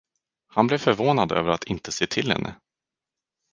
Han 0.47 0.67
blev 0.67 0.77
förvånad 0.77 1.31
över 1.31 1.49
att 1.49 1.63
inte 1.63 1.91
se 1.91 2.07
till 2.07 2.31
henne. 2.31 2.55